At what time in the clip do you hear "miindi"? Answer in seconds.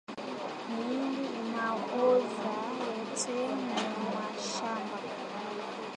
0.73-1.25